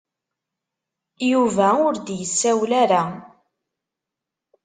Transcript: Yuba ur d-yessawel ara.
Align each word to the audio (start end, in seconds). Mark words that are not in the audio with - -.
Yuba 1.31 1.67
ur 1.87 1.95
d-yessawel 1.97 2.71
ara. 2.83 3.03